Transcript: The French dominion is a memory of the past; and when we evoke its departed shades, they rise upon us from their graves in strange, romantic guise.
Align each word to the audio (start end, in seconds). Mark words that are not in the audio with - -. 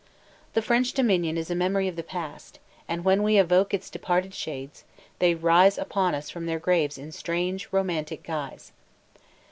The 0.53 0.63
French 0.63 0.93
dominion 0.93 1.37
is 1.37 1.51
a 1.51 1.55
memory 1.55 1.87
of 1.87 1.95
the 1.95 2.01
past; 2.01 2.57
and 2.87 3.05
when 3.05 3.21
we 3.21 3.37
evoke 3.37 3.71
its 3.71 3.87
departed 3.87 4.33
shades, 4.33 4.83
they 5.19 5.35
rise 5.35 5.77
upon 5.77 6.15
us 6.15 6.27
from 6.27 6.47
their 6.47 6.57
graves 6.57 6.97
in 6.97 7.11
strange, 7.11 7.67
romantic 7.71 8.23
guise. 8.23 8.71